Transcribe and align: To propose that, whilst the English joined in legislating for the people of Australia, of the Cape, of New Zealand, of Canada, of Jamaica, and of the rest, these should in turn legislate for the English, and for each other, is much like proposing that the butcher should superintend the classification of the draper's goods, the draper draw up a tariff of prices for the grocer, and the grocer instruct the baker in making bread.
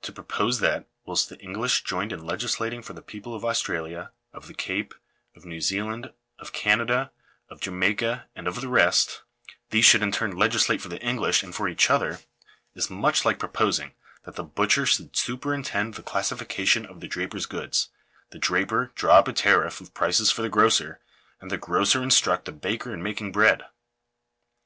To 0.00 0.10
propose 0.10 0.60
that, 0.60 0.88
whilst 1.04 1.28
the 1.28 1.36
English 1.38 1.84
joined 1.84 2.12
in 2.14 2.24
legislating 2.24 2.80
for 2.80 2.94
the 2.94 3.02
people 3.02 3.34
of 3.34 3.44
Australia, 3.44 4.10
of 4.32 4.46
the 4.46 4.54
Cape, 4.54 4.94
of 5.36 5.44
New 5.44 5.60
Zealand, 5.60 6.14
of 6.38 6.54
Canada, 6.54 7.10
of 7.50 7.60
Jamaica, 7.60 8.24
and 8.34 8.48
of 8.48 8.62
the 8.62 8.68
rest, 8.68 9.20
these 9.68 9.84
should 9.84 10.02
in 10.02 10.12
turn 10.12 10.30
legislate 10.34 10.80
for 10.80 10.88
the 10.88 10.98
English, 11.02 11.42
and 11.42 11.54
for 11.54 11.68
each 11.68 11.90
other, 11.90 12.20
is 12.74 12.88
much 12.88 13.26
like 13.26 13.38
proposing 13.38 13.92
that 14.24 14.36
the 14.36 14.44
butcher 14.44 14.86
should 14.86 15.14
superintend 15.14 15.92
the 15.92 16.02
classification 16.02 16.86
of 16.86 17.00
the 17.00 17.06
draper's 17.06 17.44
goods, 17.44 17.90
the 18.30 18.38
draper 18.38 18.92
draw 18.94 19.18
up 19.18 19.28
a 19.28 19.34
tariff 19.34 19.78
of 19.78 19.92
prices 19.92 20.30
for 20.30 20.40
the 20.40 20.48
grocer, 20.48 21.02
and 21.38 21.50
the 21.50 21.58
grocer 21.58 22.02
instruct 22.02 22.46
the 22.46 22.50
baker 22.52 22.94
in 22.94 23.02
making 23.02 23.30
bread. 23.30 23.64